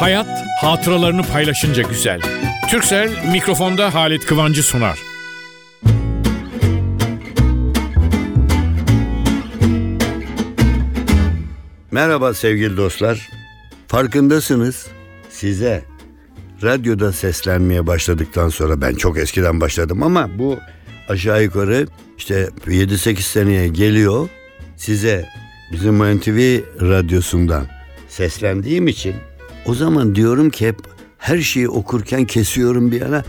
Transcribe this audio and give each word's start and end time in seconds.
Hayat 0.00 0.46
hatıralarını 0.60 1.22
paylaşınca 1.22 1.82
güzel. 1.82 2.20
Türksel 2.70 3.30
mikrofonda 3.32 3.94
Halit 3.94 4.26
Kıvancı 4.26 4.62
sunar. 4.62 4.98
Merhaba 11.90 12.34
sevgili 12.34 12.76
dostlar. 12.76 13.28
Farkındasınız 13.88 14.86
size 15.30 15.84
radyoda 16.62 17.12
seslenmeye 17.12 17.86
başladıktan 17.86 18.48
sonra 18.48 18.80
ben 18.80 18.94
çok 18.94 19.18
eskiden 19.18 19.60
başladım 19.60 20.02
ama 20.02 20.38
bu 20.38 20.58
aşağı 21.08 21.42
yukarı 21.42 21.86
işte 22.18 22.48
7-8 22.66 23.20
seneye 23.20 23.68
geliyor. 23.68 24.28
Size 24.76 25.28
bizim 25.72 25.94
MNTV 25.94 26.60
radyosundan 26.80 27.66
seslendiğim 28.08 28.88
için 28.88 29.14
o 29.70 29.74
zaman 29.74 30.14
diyorum 30.14 30.50
ki 30.50 30.68
hep 30.68 30.76
her 31.18 31.38
şeyi 31.38 31.68
okurken 31.68 32.24
kesiyorum 32.24 32.92
bir 32.92 33.00
yana. 33.00 33.24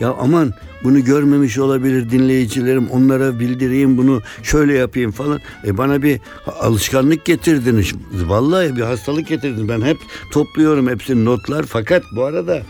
Ya 0.00 0.14
aman 0.20 0.52
bunu 0.84 1.04
görmemiş 1.04 1.58
olabilir 1.58 2.10
dinleyicilerim 2.10 2.88
onlara 2.90 3.40
bildireyim 3.40 3.96
bunu 3.96 4.22
şöyle 4.42 4.74
yapayım 4.74 5.10
falan. 5.10 5.40
E 5.66 5.78
bana 5.78 6.02
bir 6.02 6.20
alışkanlık 6.60 7.24
getirdiniz. 7.24 7.92
Vallahi 8.26 8.76
bir 8.76 8.82
hastalık 8.82 9.28
getirdiniz. 9.28 9.68
Ben 9.68 9.80
hep 9.80 9.96
topluyorum 10.32 10.88
hepsini 10.88 11.24
notlar 11.24 11.62
fakat 11.62 12.02
bu 12.16 12.24
arada 12.24 12.62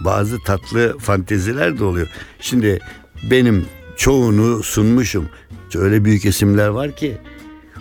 bazı 0.00 0.38
tatlı 0.38 0.98
fanteziler 0.98 1.78
de 1.78 1.84
oluyor. 1.84 2.08
Şimdi 2.40 2.78
benim 3.30 3.66
çoğunu 3.96 4.62
sunmuşum. 4.62 5.28
Öyle 5.74 6.04
büyük 6.04 6.24
isimler 6.24 6.68
var 6.68 6.96
ki 6.96 7.16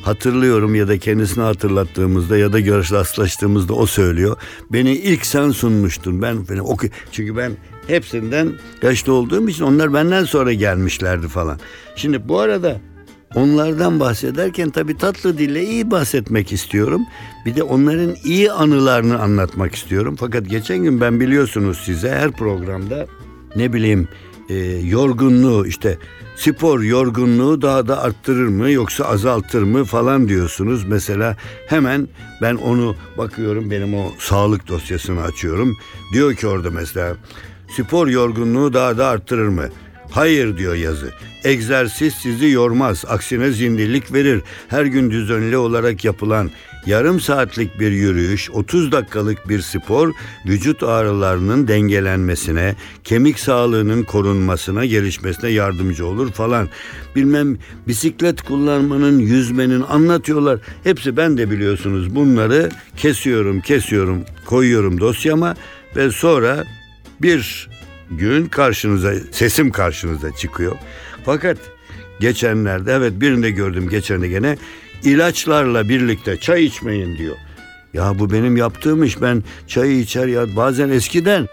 hatırlıyorum 0.04 0.76
ya 0.76 0.88
da 0.88 0.98
kendisine 0.98 1.44
hatırlattığımızda 1.44 2.38
ya 2.38 2.54
da 2.54 2.60
görüşlaştığımızda 2.60 3.74
o 3.74 3.86
söylüyor. 3.86 4.38
Beni 4.70 4.92
ilk 4.92 5.26
sen 5.26 5.50
sunmuştun. 5.50 6.22
Ben 6.22 6.44
falan 6.44 6.60
oku 6.60 6.88
çünkü 7.12 7.38
ben 7.38 7.52
hepsinden 7.88 8.54
yaşlı 8.82 9.14
olduğum 9.14 9.50
için 9.50 9.64
onlar 9.64 9.94
benden 9.94 10.24
sonra 10.24 10.54
gelmişlerdi 10.54 11.28
falan. 11.28 11.60
Şimdi 11.96 12.28
bu 12.28 12.40
arada 12.40 12.82
onlardan 13.36 14.00
bahsederken 14.00 14.70
tabii 14.70 14.98
tatlı 14.98 15.38
dille 15.38 15.64
iyi 15.64 15.92
bahsetmek 15.92 16.54
istiyorum. 16.54 17.02
Bir 17.46 17.56
de 17.56 17.64
onların 17.64 18.16
iyi 18.24 18.52
anılarını 18.52 19.20
anlatmak 19.20 19.76
istiyorum. 19.76 20.16
Fakat 20.20 20.50
geçen 20.50 20.78
gün 20.78 21.02
ben 21.02 21.20
biliyorsunuz 21.20 21.78
size 21.78 22.10
her 22.10 22.32
programda 22.32 23.08
ne 23.56 23.74
bileyim 23.74 24.08
e, 24.50 24.56
yorgunluğu 24.84 25.68
işte 25.68 25.98
spor 26.36 26.82
yorgunluğu 26.82 27.62
daha 27.62 27.88
da 27.88 28.02
arttırır 28.02 28.48
mı 28.48 28.72
yoksa 28.72 29.06
azaltır 29.06 29.64
mı 29.64 29.84
falan 29.86 30.28
diyorsunuz. 30.28 30.84
Mesela 30.84 31.38
hemen 31.68 32.08
ben 32.42 32.56
onu 32.56 32.96
bakıyorum 33.18 33.72
benim 33.72 33.94
o 33.94 34.12
sağlık 34.20 34.68
dosyasını 34.68 35.22
açıyorum. 35.22 35.78
Diyor 36.14 36.34
ki 36.36 36.48
orada 36.48 36.72
mesela 36.72 37.16
spor 37.78 38.08
yorgunluğu 38.08 38.74
daha 38.74 38.98
da 38.98 39.08
arttırır 39.08 39.48
mı? 39.48 39.70
Hayır 40.12 40.58
diyor 40.58 40.76
yazı. 40.76 41.10
Egzersiz 41.44 42.14
sizi 42.14 42.50
yormaz, 42.50 43.06
aksine 43.08 43.52
zindirlik 43.52 44.14
verir. 44.14 44.42
Her 44.68 44.86
gün 44.86 45.12
düzenli 45.12 45.58
olarak 45.58 46.06
yapılan 46.06 46.52
yarım 46.86 47.20
saatlik 47.20 47.80
bir 47.80 47.92
yürüyüş, 47.92 48.52
30 48.52 48.92
dakikalık 48.92 49.50
bir 49.50 49.62
spor 49.62 50.14
vücut 50.46 50.84
ağrılarının 50.84 51.68
dengelenmesine, 51.68 52.76
kemik 53.04 53.40
sağlığının 53.40 54.04
korunmasına, 54.04 54.86
gelişmesine 54.86 55.50
yardımcı 55.50 56.06
olur 56.06 56.32
falan. 56.32 56.70
Bilmem 57.16 57.58
bisiklet 57.88 58.42
kullanmanın, 58.42 59.20
yüzmenin 59.20 59.82
anlatıyorlar. 59.82 60.60
Hepsi 60.84 61.18
ben 61.18 61.38
de 61.38 61.52
biliyorsunuz 61.52 62.16
bunları 62.16 62.70
kesiyorum, 62.98 63.62
kesiyorum, 63.62 64.24
koyuyorum 64.46 65.00
dosyama 65.00 65.56
ve 65.96 66.12
sonra 66.12 66.64
bir 67.22 67.70
gün 68.12 68.46
karşınıza 68.46 69.14
sesim 69.32 69.72
karşınıza 69.72 70.36
çıkıyor. 70.36 70.76
Fakat 71.26 71.58
geçenlerde 72.20 72.94
evet 72.94 73.14
birinde 73.16 73.52
gördüm 73.52 73.90
geçen 73.90 74.22
gene 74.22 74.58
ilaçlarla 75.04 75.90
birlikte 75.90 76.40
çay 76.40 76.66
içmeyin 76.66 77.18
diyor. 77.18 77.36
Ya 77.94 78.20
bu 78.20 78.32
benim 78.32 78.58
yaptığım 78.58 79.04
iş 79.04 79.22
ben 79.22 79.44
çayı 79.68 80.00
içer 80.00 80.28
ya 80.28 80.56
bazen 80.56 80.90
eskiden 80.90 81.48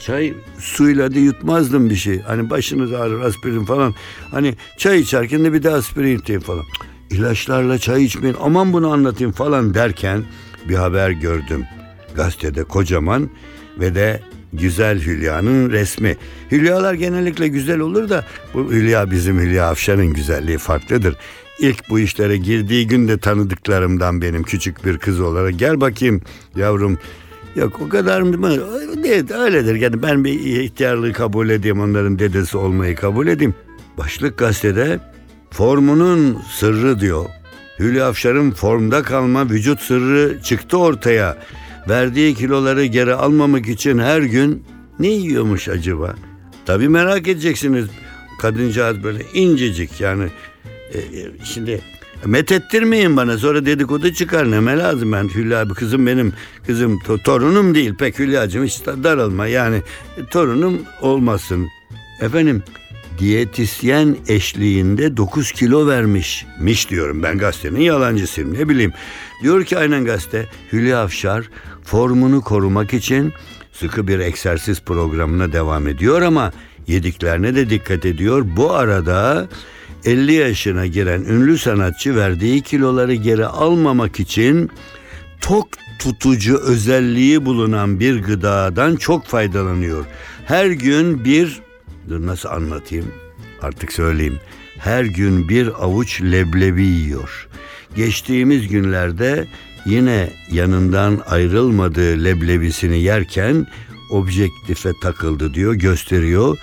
çay 0.00 0.34
suyla 0.58 1.14
da 1.14 1.18
yutmazdım 1.18 1.90
bir 1.90 1.96
şey. 1.96 2.20
Hani 2.20 2.50
başınız 2.50 2.92
ağrır 2.92 3.20
aspirin 3.20 3.64
falan. 3.64 3.94
Hani 4.30 4.54
çay 4.78 5.00
içerken 5.00 5.44
de 5.44 5.52
bir 5.52 5.62
de 5.62 5.70
aspirin 5.70 6.18
içeyim 6.18 6.40
falan. 6.40 6.64
İlaçlarla 7.10 7.78
çay 7.78 8.04
içmeyin 8.04 8.36
aman 8.40 8.72
bunu 8.72 8.92
anlatayım 8.92 9.32
falan 9.32 9.74
derken 9.74 10.24
bir 10.68 10.74
haber 10.74 11.10
gördüm. 11.10 11.64
Gazetede 12.14 12.64
kocaman 12.64 13.30
ve 13.80 13.94
de 13.94 14.20
güzel 14.52 15.00
Hülya'nın 15.00 15.70
resmi. 15.70 16.16
Hülyalar 16.52 16.94
genellikle 16.94 17.48
güzel 17.48 17.78
olur 17.78 18.08
da 18.08 18.24
bu 18.54 18.70
Hülya 18.70 19.10
bizim 19.10 19.40
Hülya 19.40 19.68
Afşar'ın 19.70 20.12
güzelliği 20.12 20.58
farklıdır. 20.58 21.16
İlk 21.58 21.90
bu 21.90 21.98
işlere 21.98 22.36
girdiği 22.36 22.86
günde 22.86 23.18
tanıdıklarımdan 23.18 24.22
benim 24.22 24.42
küçük 24.42 24.84
bir 24.84 24.98
kız 24.98 25.20
olarak 25.20 25.58
gel 25.58 25.80
bakayım 25.80 26.20
yavrum 26.56 26.98
Yok 27.56 27.80
o 27.80 27.88
kadar 27.88 28.20
mı? 28.20 28.52
Evet 29.04 29.30
öyledir. 29.30 29.74
Yani 29.74 30.02
ben 30.02 30.24
bir 30.24 30.40
ihtiyarlığı 30.40 31.12
kabul 31.12 31.48
edeyim. 31.48 31.80
Onların 31.80 32.18
dedesi 32.18 32.56
olmayı 32.56 32.96
kabul 32.96 33.26
edeyim. 33.26 33.54
Başlık 33.98 34.38
gazetede 34.38 35.00
formunun 35.50 36.38
sırrı 36.50 37.00
diyor. 37.00 37.24
Hülya 37.78 38.08
Afşar'ın 38.08 38.50
formda 38.50 39.02
kalma 39.02 39.50
vücut 39.50 39.80
sırrı 39.80 40.42
çıktı 40.42 40.78
ortaya. 40.78 41.38
Verdiği 41.88 42.34
kiloları 42.34 42.84
geri 42.84 43.14
almamak 43.14 43.68
için 43.68 43.98
her 43.98 44.22
gün 44.22 44.64
ne 44.98 45.08
yiyormuş 45.08 45.68
acaba? 45.68 46.14
Tabii 46.66 46.88
merak 46.88 47.28
edeceksiniz. 47.28 47.86
Kadıncağız 48.40 49.02
böyle 49.04 49.22
incecik 49.34 50.00
yani. 50.00 50.28
E, 50.94 50.98
şimdi 51.44 51.80
Methettirmeyin 52.24 53.16
bana 53.16 53.38
sonra 53.38 53.66
dedikodu 53.66 54.12
çıkar 54.12 54.50
neme 54.50 54.78
lazım 54.78 55.12
ben 55.12 55.28
Hülya 55.28 55.60
abi 55.60 55.74
kızım 55.74 56.06
benim 56.06 56.32
kızım 56.66 56.98
to- 56.98 57.22
torunum 57.22 57.74
değil 57.74 57.94
pek 57.94 58.18
Hülya'cığım 58.18 58.64
hiç 58.64 58.86
daralma 58.86 59.46
yani 59.46 59.82
torunum 60.30 60.82
olmasın. 61.00 61.68
Efendim 62.20 62.62
diyetisyen 63.18 64.16
eşliğinde 64.28 65.16
9 65.16 65.52
kilo 65.52 65.86
vermiş. 65.86 66.46
Miş 66.60 66.90
diyorum 66.90 67.22
ben 67.22 67.38
gazetenin 67.38 67.80
yalancısıyım 67.80 68.54
ne 68.54 68.68
bileyim. 68.68 68.92
Diyor 69.42 69.64
ki 69.64 69.78
aynen 69.78 70.04
gazete 70.04 70.46
Hülya 70.72 71.02
Afşar 71.02 71.50
formunu 71.84 72.40
korumak 72.40 72.94
için 72.94 73.32
sıkı 73.72 74.08
bir 74.08 74.18
egzersiz 74.18 74.80
programına 74.80 75.52
devam 75.52 75.88
ediyor 75.88 76.22
ama 76.22 76.52
yediklerine 76.86 77.54
de 77.54 77.70
dikkat 77.70 78.06
ediyor. 78.06 78.44
Bu 78.56 78.72
arada 78.72 79.48
50 80.04 80.32
yaşına 80.32 80.86
giren 80.86 81.20
ünlü 81.20 81.58
sanatçı 81.58 82.16
verdiği 82.16 82.60
kiloları 82.60 83.14
geri 83.14 83.46
almamak 83.46 84.20
için 84.20 84.70
tok 85.40 85.68
tutucu 85.98 86.58
özelliği 86.58 87.44
bulunan 87.44 88.00
bir 88.00 88.22
gıdadan 88.22 88.96
çok 88.96 89.26
faydalanıyor. 89.26 90.04
Her 90.46 90.66
gün 90.66 91.24
bir 91.24 91.60
dur 92.08 92.26
nasıl 92.26 92.48
anlatayım 92.48 93.12
artık 93.62 93.92
söyleyeyim. 93.92 94.38
Her 94.78 95.04
gün 95.04 95.48
bir 95.48 95.84
avuç 95.84 96.22
leblebi 96.22 96.82
yiyor. 96.82 97.48
Geçtiğimiz 97.96 98.68
günlerde 98.68 99.46
yine 99.86 100.30
yanından 100.52 101.22
ayrılmadığı 101.26 102.24
leblebisini 102.24 103.02
yerken 103.02 103.66
objektife 104.10 104.92
takıldı 105.02 105.54
diyor 105.54 105.74
gösteriyor. 105.74 106.58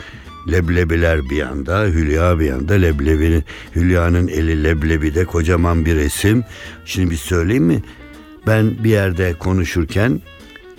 Leblebiler 0.51 1.29
bir 1.29 1.35
yanda, 1.35 1.85
Hülya 1.85 2.39
bir 2.39 2.45
yanda, 2.45 2.73
leblebinin, 2.73 3.43
Hülya'nın 3.75 4.27
eli 4.27 4.63
leblebide 4.63 5.25
kocaman 5.25 5.85
bir 5.85 5.95
resim. 5.95 6.43
Şimdi 6.85 7.09
bir 7.09 7.15
söyleyeyim 7.15 7.63
mi? 7.63 7.83
Ben 8.47 8.83
bir 8.83 8.89
yerde 8.89 9.33
konuşurken 9.39 10.21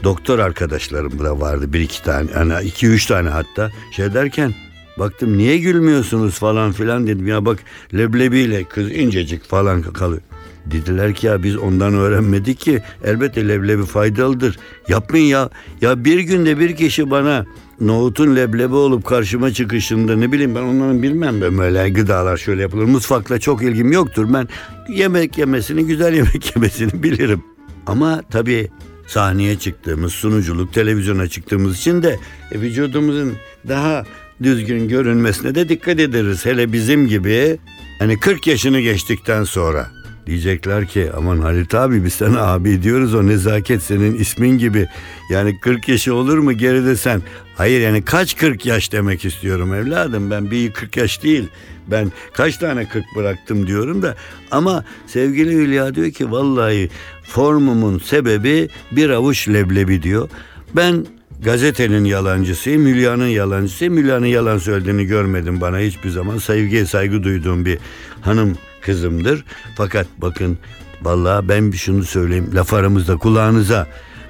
doktor 0.05 0.39
arkadaşlarım 0.39 1.19
da 1.19 1.41
vardı 1.41 1.73
bir 1.73 1.81
iki 1.81 2.03
tane, 2.03 2.31
yani 2.35 2.53
iki 2.65 2.87
üç 2.87 3.07
tane 3.07 3.29
hatta 3.29 3.71
şey 3.93 4.15
derken 4.15 4.55
baktım 4.99 5.39
niye 5.39 5.59
gülmüyorsunuz 5.59 6.39
falan 6.39 6.73
filan 6.73 7.07
dedim 7.07 7.27
ya 7.27 7.45
bak 7.45 7.59
leblebiyle 7.95 8.65
kız 8.65 8.93
incecik 8.93 9.45
falan 9.45 9.83
kalıyor. 9.83 10.23
Dediler 10.67 11.15
ki 11.15 11.27
ya 11.27 11.43
biz 11.43 11.57
ondan 11.57 11.95
öğrenmedik 11.95 12.61
ki 12.61 12.83
elbette 13.05 13.49
leblebi 13.49 13.85
faydalıdır. 13.85 14.59
Yapmayın 14.89 15.25
ya. 15.25 15.51
Ya 15.81 16.05
bir 16.05 16.19
günde 16.19 16.59
bir 16.59 16.77
kişi 16.77 17.11
bana 17.11 17.47
nohutun 17.87 18.37
leblebi 18.37 18.75
olup 18.75 19.05
karşıma 19.05 19.53
çıkışında 19.53 20.17
ne 20.17 20.33
bileyim 20.33 20.55
ben 20.55 20.63
onların 20.63 21.03
bilmem 21.03 21.41
ben 21.41 21.59
böyle 21.59 21.89
gıdalar 21.89 22.37
şöyle 22.37 22.63
yapılır. 22.63 22.85
Mutfakla 22.85 23.41
çok 23.41 23.63
ilgim 23.63 23.93
yoktur. 23.93 24.35
Ben 24.35 24.49
yemek 24.89 25.39
yemesini 25.39 25.87
güzel 25.87 26.15
yemek 26.15 26.57
yemesini 26.57 27.03
bilirim. 27.03 27.45
Ama 27.87 28.23
tabii 28.31 28.71
sahneye 29.07 29.59
çıktığımız, 29.59 30.13
sunuculuk, 30.13 30.73
televizyona 30.73 31.29
çıktığımız 31.29 31.79
için 31.79 32.03
de 32.03 32.19
e, 32.53 32.61
vücudumuzun 32.61 33.33
daha 33.69 34.05
düzgün 34.43 34.89
görünmesine 34.89 35.55
de 35.55 35.69
dikkat 35.69 36.01
ederiz. 36.01 36.47
Hele 36.47 36.73
bizim 36.73 37.09
gibi 37.09 37.59
hani 37.99 38.21
40 38.21 38.47
yaşını 38.47 38.81
geçtikten 38.81 39.45
sonra 39.45 40.02
Diyecekler 40.27 40.87
ki 40.87 41.11
aman 41.17 41.39
Halit 41.39 41.75
abi 41.75 42.05
biz 42.05 42.13
sana 42.13 42.43
abi 42.43 42.83
diyoruz 42.83 43.15
o 43.15 43.27
nezaket 43.27 43.83
senin 43.83 44.15
ismin 44.15 44.59
gibi. 44.59 44.89
Yani 45.31 45.61
40 45.61 45.89
yaşı 45.89 46.15
olur 46.15 46.39
mu 46.39 46.53
geride 46.53 46.97
sen? 46.97 47.23
Hayır 47.57 47.81
yani 47.81 48.03
kaç 48.03 48.37
40 48.37 48.67
yaş 48.67 48.93
demek 48.93 49.25
istiyorum 49.25 49.75
evladım. 49.75 50.31
Ben 50.31 50.51
bir 50.51 50.73
40 50.73 50.97
yaş 50.97 51.23
değil. 51.23 51.49
Ben 51.87 52.13
kaç 52.33 52.57
tane 52.57 52.89
40 52.89 53.05
bıraktım 53.17 53.67
diyorum 53.67 54.03
da. 54.03 54.17
Ama 54.51 54.85
sevgili 55.07 55.53
Hülya 55.53 55.95
diyor 55.95 56.11
ki 56.11 56.31
vallahi 56.31 56.91
formumun 57.23 57.99
sebebi 57.99 58.69
bir 58.93 59.11
avuç 59.11 59.49
leblebi 59.49 60.03
diyor. 60.03 60.29
Ben 60.77 61.07
gazetenin 61.45 62.05
yalancısıyım, 62.05 62.87
Hülya'nın 62.87 63.27
yalancısıyım. 63.27 63.97
Hülya'nın 63.97 64.27
yalan 64.27 64.59
söylediğini 64.59 65.07
görmedim 65.07 65.61
bana 65.61 65.79
hiçbir 65.79 66.11
zaman. 66.11 66.39
Sevgiye 66.39 66.87
saygı 66.87 67.23
duyduğum 67.23 67.65
bir 67.65 67.79
hanım 68.21 68.57
kızımdır. 68.83 69.45
Fakat 69.77 70.07
bakın 70.19 70.59
vallahi 71.03 71.49
ben 71.49 71.73
bir 71.73 71.77
şunu 71.77 72.05
söyleyeyim 72.05 72.51
laf 72.55 72.75
aramızda 72.75 73.17
kulağınıza. 73.17 73.87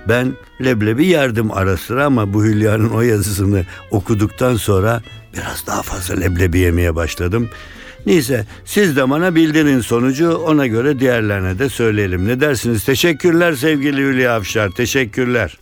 Ben 0.09 0.33
leblebi 0.65 1.07
yerdim 1.07 1.51
ara 1.51 1.77
sıra 1.77 2.05
ama 2.05 2.33
bu 2.33 2.45
Hülya'nın 2.45 2.91
o 2.91 3.01
yazısını 3.01 3.65
okuduktan 3.91 4.57
sonra 4.57 5.03
biraz 5.37 5.67
daha 5.67 5.83
fazla 5.83 6.15
leblebi 6.15 6.59
yemeye 6.59 6.95
başladım. 6.95 7.49
Neyse 8.07 8.47
siz 8.65 8.97
de 8.97 9.11
bana 9.11 9.35
bildirin 9.35 9.81
sonucu 9.81 10.35
ona 10.35 10.67
göre 10.67 10.99
diğerlerine 10.99 11.59
de 11.59 11.69
söyleyelim. 11.69 12.29
Ne 12.29 12.41
dersiniz? 12.41 12.85
Teşekkürler 12.85 13.53
sevgili 13.53 14.01
Hülya 14.01 14.35
Avşar. 14.37 14.71
Teşekkürler. 14.71 15.59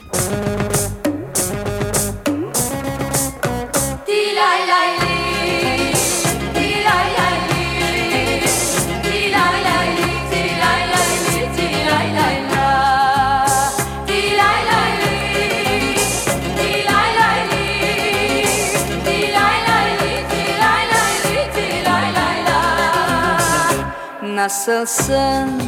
Nasılsın? 24.40 25.62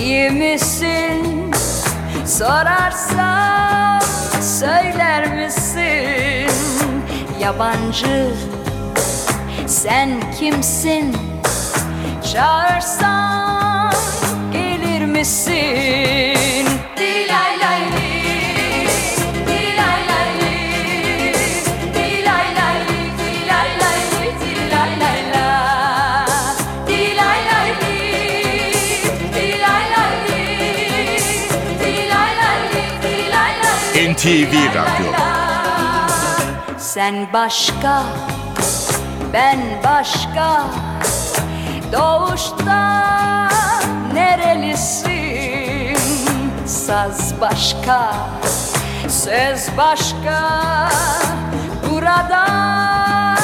İyi 0.00 0.30
misin? 0.30 1.52
Sorarsam 2.26 4.00
söyler 4.42 5.34
misin? 5.34 6.50
Yabancı 7.40 8.30
sen 9.66 10.10
kimsin? 10.38 11.16
Çağırsam 12.32 13.90
gelir 14.52 15.04
misin? 15.04 16.63
NTV 34.14 34.54
Radyo 34.74 35.12
Sen 36.78 37.32
başka, 37.32 38.02
ben 39.32 39.58
başka 39.84 40.66
Doğuşta 41.92 43.48
nerelisin? 44.12 45.98
Saz 46.66 47.34
başka, 47.40 48.14
söz 49.08 49.68
başka 49.76 50.88
Buradan 51.90 53.38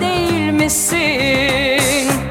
değil 0.00 0.52
misin? 0.52 2.21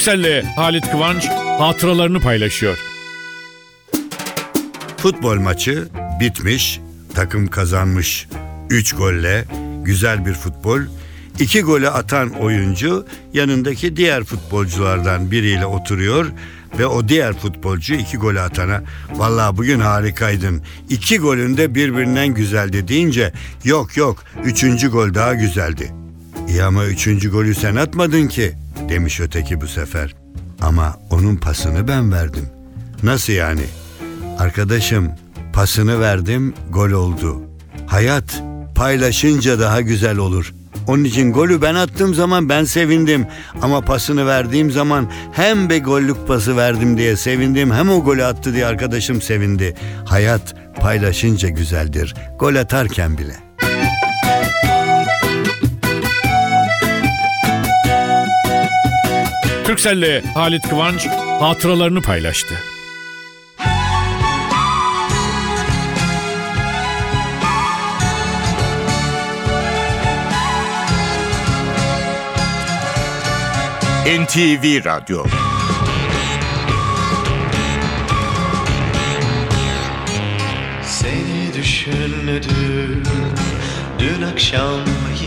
Türkcell'le 0.00 0.42
Halit 0.56 0.90
Kıvanç 0.90 1.28
hatıralarını 1.58 2.20
paylaşıyor. 2.20 2.78
Futbol 4.96 5.36
maçı 5.36 5.88
bitmiş, 6.20 6.80
takım 7.14 7.46
kazanmış. 7.46 8.28
3 8.70 8.96
golle 8.96 9.44
güzel 9.84 10.26
bir 10.26 10.32
futbol. 10.34 10.80
İki 11.40 11.62
golü 11.62 11.88
atan 11.88 12.30
oyuncu 12.30 13.06
yanındaki 13.32 13.96
diğer 13.96 14.24
futbolculardan 14.24 15.30
biriyle 15.30 15.66
oturuyor 15.66 16.26
ve 16.78 16.86
o 16.86 17.08
diğer 17.08 17.32
futbolcu 17.32 17.94
iki 17.94 18.16
golü 18.16 18.40
atana 18.40 18.82
vallahi 19.14 19.56
bugün 19.56 19.80
harikaydın. 19.80 20.62
İki 20.88 21.18
golün 21.18 21.56
de 21.56 21.74
birbirinden 21.74 22.28
güzeldi 22.28 22.88
deyince 22.88 23.32
yok 23.64 23.96
yok 23.96 24.24
üçüncü 24.44 24.88
gol 24.88 25.14
daha 25.14 25.34
güzeldi. 25.34 25.90
İyi 26.48 26.62
ama 26.62 26.84
üçüncü 26.86 27.30
golü 27.30 27.54
sen 27.54 27.76
atmadın 27.76 28.28
ki 28.28 28.54
demiş 28.88 29.20
öteki 29.20 29.60
bu 29.60 29.66
sefer. 29.66 30.14
Ama 30.60 30.96
onun 31.10 31.36
pasını 31.36 31.88
ben 31.88 32.12
verdim. 32.12 32.46
Nasıl 33.02 33.32
yani? 33.32 33.64
Arkadaşım 34.38 35.08
pasını 35.52 36.00
verdim 36.00 36.54
gol 36.70 36.90
oldu. 36.90 37.42
Hayat 37.86 38.42
paylaşınca 38.74 39.60
daha 39.60 39.80
güzel 39.80 40.16
olur. 40.16 40.54
Onun 40.86 41.04
için 41.04 41.32
golü 41.32 41.62
ben 41.62 41.74
attığım 41.74 42.14
zaman 42.14 42.48
ben 42.48 42.64
sevindim. 42.64 43.26
Ama 43.62 43.80
pasını 43.80 44.26
verdiğim 44.26 44.70
zaman 44.70 45.10
hem 45.32 45.70
be 45.70 45.78
gollük 45.78 46.28
pası 46.28 46.56
verdim 46.56 46.96
diye 46.98 47.16
sevindim 47.16 47.70
hem 47.70 47.90
o 47.90 48.04
golü 48.04 48.24
attı 48.24 48.54
diye 48.54 48.66
arkadaşım 48.66 49.22
sevindi. 49.22 49.74
Hayat 50.04 50.54
paylaşınca 50.76 51.48
güzeldir. 51.48 52.14
Gol 52.38 52.54
atarken 52.54 53.18
bile. 53.18 53.49
Türkcell'le 59.70 60.22
Halit 60.34 60.68
Kıvanç 60.68 61.06
hatıralarını 61.40 62.02
paylaştı. 62.02 62.54
NTV 74.06 74.84
Radyo. 74.84 75.24
Seni 80.84 81.54
düşündüm 81.54 83.02
dün 83.98 84.22
akşam 84.22 84.80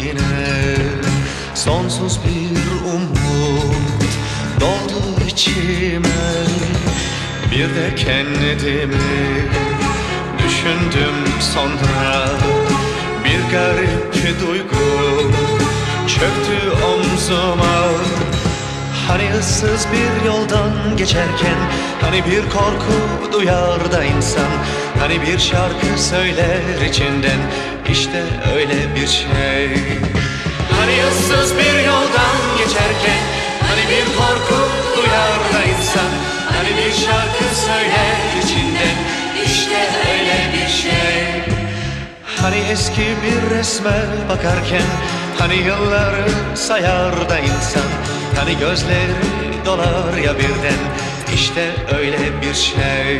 yine 0.03 0.75
Sonsuz 1.55 2.19
bir 2.25 2.91
umut 2.93 3.82
doldu 4.63 5.25
içime 5.27 6.23
Bir 7.51 7.75
de 7.75 7.95
kendimi 7.95 9.47
düşündüm 10.39 11.15
sonra. 11.53 12.29
Bir 13.23 13.51
garip 13.51 14.41
duygu 14.41 15.31
çöktü 16.07 16.85
omzuma. 16.85 17.89
Hani 19.07 19.23
ıssız 19.39 19.87
bir 19.93 20.25
yoldan 20.27 20.97
geçerken 20.97 21.57
Hani 22.01 22.25
bir 22.25 22.41
korku 22.49 23.33
duyar 23.33 23.91
da 23.91 24.03
insan. 24.03 24.51
Hani 24.99 25.21
bir 25.21 25.39
şarkı 25.39 26.01
söyler 26.09 26.89
içinden 26.89 27.39
İşte 27.89 28.23
öyle 28.55 28.95
bir 28.95 29.07
şey. 29.07 29.69
Hani 30.79 30.93
ıssız 31.09 31.57
bir 31.57 31.85
yoldan 31.85 32.37
geçerken 32.57 33.42
Hani 33.73 33.89
bir 33.89 34.05
korku 34.05 34.59
duyar 34.97 35.39
da 35.53 35.63
insan. 35.63 36.11
Hani 36.55 36.69
bir 36.77 36.93
şarkı 37.05 37.55
söyler 37.65 38.17
içinden 38.43 38.97
İşte 39.45 39.89
öyle 40.11 40.53
bir 40.53 40.69
şey. 40.73 41.53
Hani 42.41 42.55
eski 42.71 43.01
bir 43.01 43.55
resme 43.57 44.05
bakarken 44.29 44.87
Hani 45.39 45.55
yılları 45.55 46.55
sayar 46.55 47.29
da 47.29 47.39
insan. 47.39 47.89
Hani 48.39 48.57
gözleri 48.59 49.65
dolar 49.65 50.17
ya 50.25 50.37
birden. 50.37 50.81
İşte 51.33 51.71
öyle 51.97 52.41
bir 52.41 52.53
şey. 52.53 53.19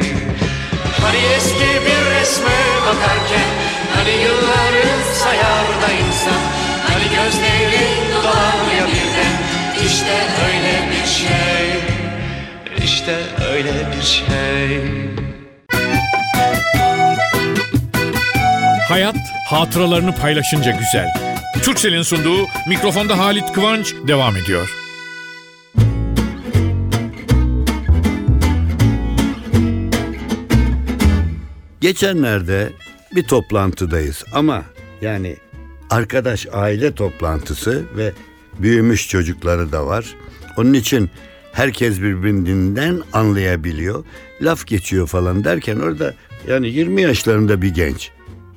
Hani 1.01 1.17
eski 1.35 1.85
bir 1.85 2.19
resme 2.19 2.57
bakarken 2.85 3.49
Hani 3.95 4.11
yılları 4.11 4.87
sayar 5.13 5.67
da 5.81 5.93
insan. 5.93 6.41
Hani 6.87 7.03
gözleri 7.15 7.85
dolar 8.23 8.77
ya 8.77 8.87
birden 8.87 9.42
İşte 9.85 10.21
öyle 10.47 10.91
bir 10.91 11.07
şey 11.07 11.81
İşte 12.83 13.15
öyle 13.53 13.71
bir 13.97 14.01
şey 14.01 14.81
Hayat 18.89 19.15
hatıralarını 19.47 20.15
paylaşınca 20.15 20.71
güzel. 20.71 21.07
Türksel'in 21.63 22.01
sunduğu 22.01 22.47
mikrofonda 22.67 23.17
Halit 23.17 23.51
Kıvanç 23.51 23.93
devam 24.07 24.37
ediyor. 24.37 24.69
Geçenlerde 31.81 32.69
bir 33.15 33.23
toplantıdayız 33.23 34.23
ama 34.33 34.63
yani 35.01 35.37
arkadaş 35.89 36.47
aile 36.53 36.95
toplantısı 36.95 37.83
ve 37.97 38.11
büyümüş 38.59 39.07
çocukları 39.09 39.71
da 39.71 39.85
var. 39.87 40.05
Onun 40.57 40.73
için 40.73 41.09
herkes 41.51 42.01
birbirinden 42.01 43.01
anlayabiliyor. 43.13 44.05
Laf 44.41 44.67
geçiyor 44.67 45.07
falan 45.07 45.43
derken 45.43 45.79
orada 45.79 46.13
yani 46.47 46.67
20 46.69 47.01
yaşlarında 47.01 47.61
bir 47.61 47.73
genç. 47.73 48.11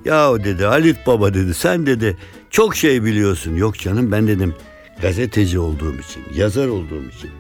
Ya 0.04 0.44
dedi 0.44 0.64
Halit 0.64 1.06
Baba 1.06 1.34
dedi 1.34 1.54
sen 1.54 1.86
dedi 1.86 2.16
çok 2.50 2.76
şey 2.76 3.04
biliyorsun. 3.04 3.56
Yok 3.56 3.78
canım 3.78 4.12
ben 4.12 4.26
dedim 4.26 4.54
gazeteci 5.02 5.58
olduğum 5.58 5.94
için, 5.94 6.22
yazar 6.34 6.68
olduğum 6.68 7.04
için, 7.16 7.30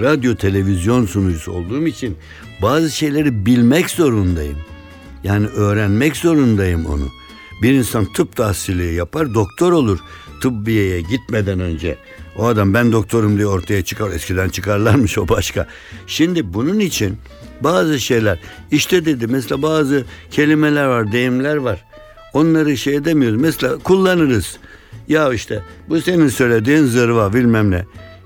radyo 0.00 0.34
televizyon 0.34 1.06
sunucusu 1.06 1.52
olduğum 1.52 1.86
için 1.86 2.16
bazı 2.62 2.90
şeyleri 2.90 3.46
bilmek 3.46 3.90
zorundayım. 3.90 4.58
Yani 5.24 5.46
öğrenmek 5.46 6.16
zorundayım 6.16 6.86
onu. 6.86 7.08
Bir 7.62 7.72
insan 7.72 8.12
tıp 8.12 8.36
tahsili 8.36 8.94
yapar, 8.94 9.34
doktor 9.34 9.72
olur. 9.72 9.98
Tıbbiyeye 10.42 11.00
gitmeden 11.00 11.60
önce. 11.60 11.96
O 12.36 12.46
adam 12.46 12.74
ben 12.74 12.92
doktorum 12.92 13.36
diye 13.36 13.46
ortaya 13.46 13.84
çıkar. 13.84 14.10
Eskiden 14.10 14.48
çıkarlarmış 14.48 15.18
o 15.18 15.28
başka. 15.28 15.66
Şimdi 16.06 16.54
bunun 16.54 16.78
için 16.78 17.16
bazı 17.60 18.00
şeyler 18.00 18.38
işte 18.70 19.04
dedi 19.04 19.26
mesela 19.26 19.62
bazı 19.62 20.04
kelimeler 20.30 20.86
var, 20.86 21.12
deyimler 21.12 21.56
var. 21.56 21.84
Onları 22.32 22.76
şey 22.76 22.94
edemiyoruz. 22.96 23.40
Mesela 23.40 23.78
kullanırız. 23.78 24.58
Ya 25.08 25.32
işte 25.32 25.62
bu 25.88 26.00
senin 26.00 26.28
söylediğin 26.28 26.84
zırva 26.84 27.32
bilmem 27.32 27.70
ne. 27.70 27.84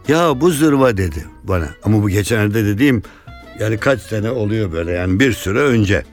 Ya 0.09 0.41
bu 0.41 0.51
zırva 0.51 0.97
dedi 0.97 1.25
bana. 1.45 1.69
Ama 1.83 2.03
bu 2.03 2.09
geçenlerde 2.09 2.65
dediğim 2.65 3.03
yani 3.61 3.79
kaç 3.79 4.01
sene 4.01 4.31
oluyor 4.31 4.73
böyle 4.73 4.93
yani 4.93 5.21
bir 5.21 5.33
süre 5.33 5.59
önce. 5.59 6.05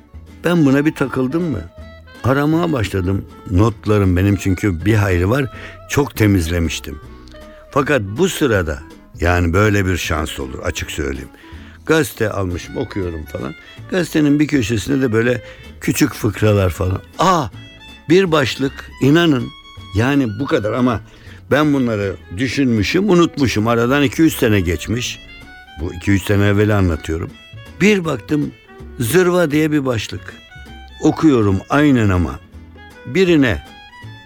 Ben 0.44 0.66
buna 0.66 0.86
bir 0.86 0.94
takıldım 0.96 1.44
mı? 1.44 1.62
Aramaya 2.24 2.72
başladım. 2.74 3.26
Notlarım 3.52 4.18
benim 4.18 4.36
çünkü 4.36 4.86
bir 4.86 4.96
hayrı 4.96 5.30
var. 5.30 5.46
Çok 5.90 6.16
temizlemiştim. 6.16 7.00
Fakat 7.72 8.02
bu 8.02 8.30
sırada 8.30 8.80
yani 9.20 9.54
böyle 9.54 9.86
bir 9.86 9.98
şans 9.98 10.40
olur 10.40 10.60
açık 10.64 10.92
söyleyeyim. 10.92 11.30
Gazete 11.86 12.30
almışım 12.30 12.78
okuyorum 12.78 13.26
falan. 13.26 13.54
Gazetenin 13.92 14.40
bir 14.40 14.48
köşesinde 14.48 15.02
de 15.02 15.14
böyle 15.14 15.44
küçük 15.82 16.14
fıkralar 16.14 16.70
falan. 16.70 17.02
Aa 17.20 17.48
bir 18.10 18.32
başlık 18.32 18.92
inanın 19.02 19.48
yani 19.96 20.28
bu 20.40 20.46
kadar 20.46 20.74
ama 20.74 21.02
ben 21.52 21.74
bunları 21.74 22.16
düşünmüşüm 22.38 23.10
unutmuşum. 23.10 23.68
Aradan 23.68 24.04
200 24.04 24.36
sene 24.38 24.60
geçmiş. 24.60 25.20
Bu 25.82 25.94
200 25.94 26.24
sene 26.24 26.46
evveli 26.46 26.74
anlatıyorum. 26.74 27.32
Bir 27.82 28.06
baktım 28.06 28.52
zırva 29.00 29.52
diye 29.52 29.72
bir 29.72 29.86
başlık. 29.86 30.34
Okuyorum 31.02 31.60
aynen 31.70 32.10
ama. 32.10 32.40
Birine 33.06 33.64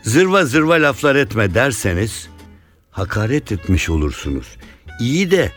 zırva 0.03 0.45
zırva 0.45 0.73
laflar 0.73 1.15
etme 1.15 1.53
derseniz 1.53 2.27
hakaret 2.91 3.51
etmiş 3.51 3.89
olursunuz. 3.89 4.57
İyi 4.99 5.31
de 5.31 5.51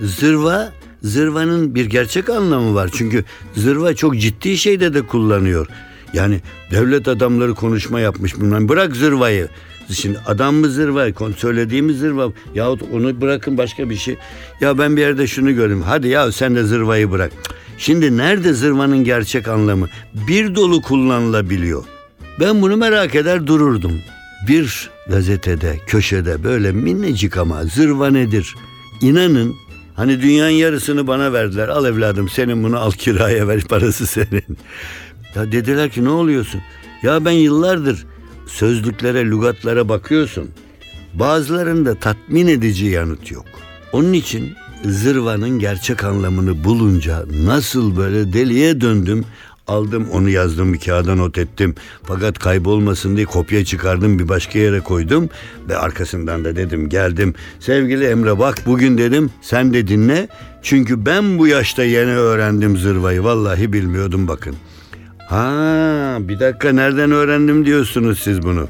zırva 0.00 0.72
zırvanın 1.02 1.74
bir 1.74 1.84
gerçek 1.84 2.30
anlamı 2.30 2.74
var. 2.74 2.90
Çünkü 2.92 3.24
zırva 3.56 3.94
çok 3.94 4.18
ciddi 4.18 4.58
şeyde 4.58 4.94
de 4.94 5.06
kullanıyor. 5.06 5.66
Yani 6.12 6.40
devlet 6.70 7.08
adamları 7.08 7.54
konuşma 7.54 8.00
yapmış 8.00 8.36
bilmem. 8.36 8.68
Bırak 8.68 8.96
zırvayı. 8.96 9.48
Şimdi 9.92 10.18
adam 10.26 10.54
mı 10.54 10.68
zırva, 10.68 11.06
söylediğimiz 11.36 11.98
zırva 11.98 12.32
yahut 12.54 12.82
onu 12.92 13.20
bırakın 13.20 13.58
başka 13.58 13.90
bir 13.90 13.96
şey. 13.96 14.16
Ya 14.60 14.78
ben 14.78 14.96
bir 14.96 15.00
yerde 15.00 15.26
şunu 15.26 15.54
göreyim. 15.54 15.82
Hadi 15.82 16.08
ya 16.08 16.32
sen 16.32 16.54
de 16.54 16.64
zırvayı 16.64 17.10
bırak. 17.10 17.32
Şimdi 17.78 18.16
nerede 18.16 18.52
zırvanın 18.52 19.04
gerçek 19.04 19.48
anlamı? 19.48 19.88
Bir 20.28 20.54
dolu 20.54 20.82
kullanılabiliyor. 20.82 21.84
Ben 22.40 22.62
bunu 22.62 22.76
merak 22.76 23.14
eder 23.14 23.46
dururdum. 23.46 24.00
Bir 24.48 24.90
gazetede, 25.08 25.78
köşede 25.86 26.44
böyle 26.44 26.72
minnecik 26.72 27.36
ama 27.36 27.64
zırva 27.64 28.10
nedir? 28.10 28.54
İnanın 29.00 29.54
hani 29.94 30.22
dünyanın 30.22 30.50
yarısını 30.50 31.06
bana 31.06 31.32
verdiler. 31.32 31.68
Al 31.68 31.84
evladım 31.84 32.28
senin 32.28 32.64
bunu 32.64 32.78
al 32.78 32.90
kiraya 32.90 33.48
ver 33.48 33.60
parası 33.60 34.06
senin. 34.06 34.58
Ya 35.34 35.52
dediler 35.52 35.90
ki 35.90 36.04
ne 36.04 36.08
oluyorsun? 36.08 36.60
Ya 37.02 37.24
ben 37.24 37.30
yıllardır 37.30 38.06
sözlüklere, 38.46 39.24
lügatlara 39.24 39.88
bakıyorsun. 39.88 40.50
Bazılarında 41.14 41.94
tatmin 41.94 42.46
edici 42.46 42.86
yanıt 42.86 43.30
yok. 43.30 43.46
Onun 43.92 44.12
için 44.12 44.52
zırvanın 44.84 45.58
gerçek 45.58 46.04
anlamını 46.04 46.64
bulunca 46.64 47.24
nasıl 47.44 47.96
böyle 47.96 48.32
deliye 48.32 48.80
döndüm. 48.80 49.24
Aldım 49.66 50.06
onu 50.12 50.30
yazdım 50.30 50.72
bir 50.72 50.78
kağıda 50.80 51.14
not 51.14 51.38
ettim. 51.38 51.74
Fakat 52.02 52.38
kaybolmasın 52.38 53.16
diye 53.16 53.26
kopya 53.26 53.64
çıkardım 53.64 54.18
bir 54.18 54.28
başka 54.28 54.58
yere 54.58 54.80
koydum. 54.80 55.28
Ve 55.68 55.76
arkasından 55.76 56.44
da 56.44 56.56
dedim 56.56 56.88
geldim. 56.88 57.34
Sevgili 57.60 58.04
Emre 58.04 58.38
bak 58.38 58.58
bugün 58.66 58.98
dedim 58.98 59.30
sen 59.42 59.74
de 59.74 59.88
dinle. 59.88 60.28
Çünkü 60.62 61.06
ben 61.06 61.38
bu 61.38 61.46
yaşta 61.46 61.84
yeni 61.84 62.16
öğrendim 62.16 62.76
zırvayı. 62.76 63.24
Vallahi 63.24 63.72
bilmiyordum 63.72 64.28
bakın. 64.28 64.56
Ha 65.28 66.16
bir 66.20 66.40
dakika 66.40 66.72
nereden 66.72 67.10
öğrendim 67.10 67.66
diyorsunuz 67.66 68.18
siz 68.18 68.42
bunu. 68.42 68.68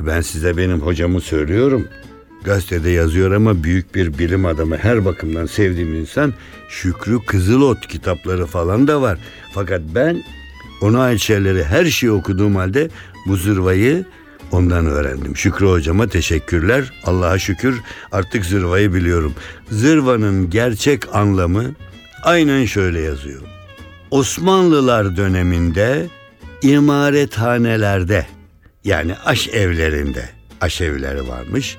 Ben 0.00 0.20
size 0.20 0.56
benim 0.56 0.80
hocamı 0.80 1.20
söylüyorum. 1.20 1.88
Gazetede 2.44 2.90
yazıyor 2.90 3.32
ama 3.32 3.64
büyük 3.64 3.94
bir 3.94 4.18
bilim 4.18 4.46
adamı 4.46 4.76
her 4.76 5.04
bakımdan 5.04 5.46
sevdiğim 5.46 5.94
insan 5.94 6.34
Şükrü 6.68 7.24
Kızılot 7.26 7.86
kitapları 7.86 8.46
falan 8.46 8.88
da 8.88 9.02
var. 9.02 9.18
Fakat 9.54 9.80
ben 9.94 10.22
ona 10.80 11.02
ait 11.02 11.20
şeyleri 11.20 11.64
her 11.64 11.84
şeyi 11.84 12.12
okuduğum 12.12 12.56
halde 12.56 12.88
bu 13.26 13.36
zırvayı 13.36 14.04
ondan 14.52 14.86
öğrendim. 14.86 15.36
Şükrü 15.36 15.66
hocama 15.66 16.08
teşekkürler. 16.08 16.92
Allah'a 17.04 17.38
şükür 17.38 17.80
artık 18.12 18.44
zırvayı 18.44 18.94
biliyorum. 18.94 19.34
Zırvanın 19.70 20.50
gerçek 20.50 21.14
anlamı 21.14 21.64
aynen 22.22 22.64
şöyle 22.64 23.00
yazıyor. 23.00 23.40
Osmanlılar 24.10 25.16
döneminde 25.16 26.06
imarethanelerde 26.62 28.26
yani 28.84 29.14
aş 29.24 29.48
evlerinde 29.48 30.28
aş 30.60 30.80
evleri 30.80 31.28
varmış. 31.28 31.76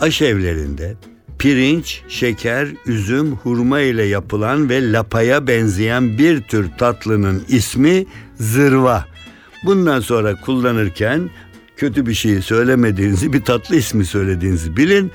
Aş 0.00 0.22
evlerinde 0.22 0.96
pirinç, 1.38 2.02
şeker, 2.08 2.68
üzüm, 2.86 3.32
hurma 3.32 3.80
ile 3.80 4.02
yapılan 4.02 4.68
ve 4.68 4.92
lapaya 4.92 5.46
benzeyen 5.46 6.18
bir 6.18 6.42
tür 6.42 6.70
tatlının 6.78 7.44
ismi 7.48 8.06
zırva. 8.36 9.04
Bundan 9.64 10.00
sonra 10.00 10.34
kullanırken 10.40 11.30
kötü 11.76 12.06
bir 12.06 12.14
şey 12.14 12.42
söylemediğinizi, 12.42 13.32
bir 13.32 13.42
tatlı 13.42 13.76
ismi 13.76 14.04
söylediğinizi 14.04 14.76
bilin. 14.76 15.10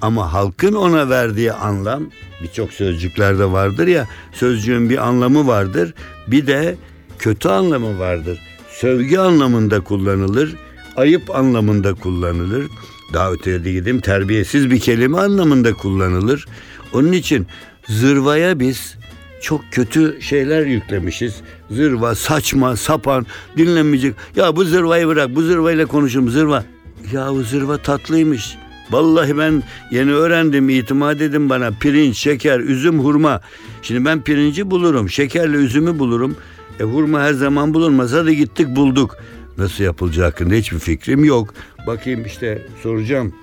Ama 0.00 0.32
halkın 0.32 0.72
ona 0.72 1.08
verdiği 1.08 1.52
anlam 1.52 2.10
birçok 2.42 2.72
sözcüklerde 2.72 3.52
vardır 3.52 3.86
ya 3.86 4.08
sözcüğün 4.32 4.90
bir 4.90 5.08
anlamı 5.08 5.46
vardır 5.46 5.94
bir 6.26 6.46
de 6.46 6.76
kötü 7.18 7.48
anlamı 7.48 7.98
vardır. 7.98 8.38
Sövgü 8.70 9.18
anlamında 9.18 9.80
kullanılır, 9.80 10.56
ayıp 10.96 11.36
anlamında 11.36 11.94
kullanılır. 11.94 12.66
Daha 13.12 13.32
öteye 13.32 13.64
de 13.64 13.72
gideyim 13.72 14.00
terbiyesiz 14.00 14.70
bir 14.70 14.80
kelime 14.80 15.18
anlamında 15.18 15.74
kullanılır. 15.74 16.46
Onun 16.92 17.12
için 17.12 17.46
zırvaya 17.88 18.60
biz 18.60 18.96
çok 19.40 19.60
kötü 19.70 20.22
şeyler 20.22 20.66
yüklemişiz. 20.66 21.34
Zırva, 21.70 22.14
saçma, 22.14 22.76
sapan, 22.76 23.26
dinlenmeyecek. 23.56 24.14
Ya 24.36 24.56
bu 24.56 24.64
zırvayı 24.64 25.06
bırak, 25.06 25.34
bu 25.34 25.42
zırvayla 25.42 25.86
konuşum 25.86 26.28
zırva. 26.28 26.64
Ya 27.12 27.30
bu 27.30 27.42
zırva 27.42 27.78
tatlıymış. 27.78 28.56
Vallahi 28.90 29.38
ben 29.38 29.62
yeni 29.90 30.12
öğrendim, 30.12 30.68
itimat 30.68 31.20
edin 31.20 31.50
bana. 31.50 31.70
Pirinç, 31.70 32.16
şeker, 32.18 32.60
üzüm, 32.60 33.00
hurma. 33.00 33.40
Şimdi 33.82 34.04
ben 34.04 34.22
pirinci 34.22 34.70
bulurum, 34.70 35.10
şekerle 35.10 35.56
üzümü 35.56 35.98
bulurum. 35.98 36.36
E 36.80 36.82
hurma 36.82 37.20
her 37.20 37.32
zaman 37.32 37.74
bulunmaz. 37.74 38.12
Hadi 38.12 38.36
gittik 38.36 38.76
bulduk. 38.76 39.16
Nasıl 39.58 39.84
yapılacağı 39.84 40.24
hakkında 40.24 40.54
hiçbir 40.54 40.78
fikrim 40.78 41.24
yok. 41.24 41.54
Bakayım 41.86 42.24
işte 42.24 42.66
soracağım 42.82 43.34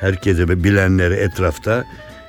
herkese 0.00 0.48
ve 0.48 0.64
bilenleri 0.64 1.14
etrafta. 1.14 1.84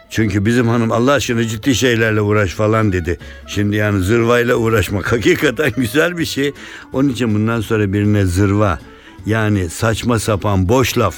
Çünkü 0.10 0.46
bizim 0.46 0.68
hanım 0.68 0.92
Allah 0.92 1.12
aşkına 1.12 1.44
ciddi 1.44 1.76
şeylerle 1.76 2.22
uğraş 2.22 2.52
falan 2.52 2.94
dedi. 2.94 3.18
Şimdi 3.48 3.76
yani 3.76 4.04
zırvayla 4.04 4.56
uğraşmak 4.56 5.12
hakikaten 5.12 5.72
güzel 5.78 6.18
bir 6.18 6.26
şey. 6.26 6.54
Onun 6.94 7.10
için 7.10 7.36
bundan 7.36 7.62
sonra 7.62 7.94
birine 7.94 8.26
zırva 8.26 8.80
Yani 9.26 9.70
saçma 9.70 10.20
sapan 10.20 10.70
boş 10.70 10.98
laf 10.98 11.16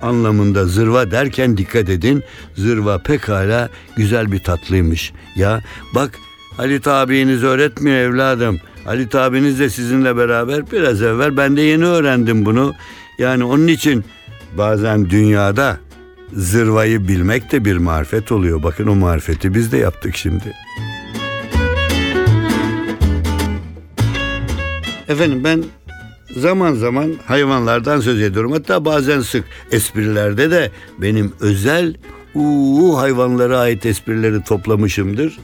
anlamında 0.00 0.66
zırva 0.66 1.10
derken 1.10 1.56
dikkat 1.56 1.88
edin. 1.88 2.22
Zırva 2.56 2.98
pekala 2.98 3.68
güzel 3.96 4.32
bir 4.32 4.38
tatlıymış. 4.38 5.12
Ya 5.36 5.60
bak 5.94 6.10
Halit 6.56 6.86
abiniz 6.86 7.44
öğretmiyor 7.44 7.96
evladım. 7.96 8.60
Halit 8.84 9.14
abiniz 9.14 9.60
de 9.60 9.70
sizinle 9.70 10.16
beraber 10.16 10.70
biraz 10.72 11.02
evvel 11.02 11.36
ben 11.36 11.56
de 11.56 11.60
yeni 11.60 11.86
öğrendim 11.86 12.44
bunu. 12.44 12.74
Yani 13.18 13.44
onun 13.44 13.66
için 13.66 14.04
bazen 14.58 15.10
dünyada 15.10 15.78
zırvayı 16.32 17.08
bilmek 17.08 17.52
de 17.52 17.64
bir 17.64 17.76
marifet 17.76 18.32
oluyor. 18.32 18.62
Bakın 18.62 18.86
o 18.86 18.94
marifeti 18.94 19.54
biz 19.54 19.72
de 19.72 19.76
yaptık 19.76 20.16
şimdi. 20.16 20.54
Efendim 25.08 25.44
ben 25.44 25.64
zaman 26.36 26.74
zaman 26.74 27.14
hayvanlardan 27.26 28.00
söz 28.00 28.22
ediyorum. 28.22 28.52
Hatta 28.52 28.84
bazen 28.84 29.20
sık 29.20 29.44
esprilerde 29.72 30.50
de 30.50 30.70
benim 30.98 31.32
özel 31.40 31.94
uuu 32.34 32.98
hayvanlara 32.98 33.58
ait 33.58 33.86
esprileri 33.86 34.42
toplamışımdır. 34.44 35.38